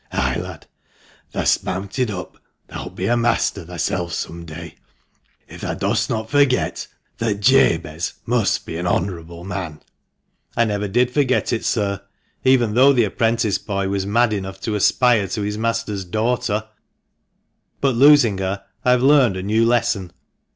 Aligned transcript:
Ay, 0.11 0.35
lad, 0.39 0.65
thah'st 1.31 1.63
mounted 1.63 2.09
up, 2.09 2.39
thou'lt 2.69 2.95
be 2.95 3.05
a 3.05 3.15
master 3.15 3.63
thyself 3.63 4.11
some 4.13 4.45
day, 4.45 4.77
if 5.47 5.61
thou 5.61 5.75
dost 5.75 6.09
not 6.09 6.27
forget 6.27 6.87
that 7.19 7.39
Jabez 7.39 8.13
must 8.25 8.65
be 8.65 8.77
an 8.77 8.87
honourable 8.87 9.43
man 9.43 9.79
!""I 10.57 10.65
never 10.65 10.87
did 10.87 11.11
forget 11.11 11.53
it 11.53 11.63
sir, 11.63 12.01
even 12.43 12.73
though 12.73 12.93
the 12.93 13.03
apprentice 13.03 13.59
boy 13.59 13.89
was 13.89 14.07
mad 14.07 14.33
enough 14.33 14.59
to 14.61 14.73
aspire 14.73 15.27
to 15.27 15.43
his 15.43 15.59
master's 15.59 16.03
daughter! 16.03 16.67
But 17.79 17.93
losing 17.93 18.39
her, 18.39 18.63
I 18.83 18.89
have 18.93 19.03
learned 19.03 19.37
a 19.37 19.43
new 19.43 19.63
lesson. 19.67 20.13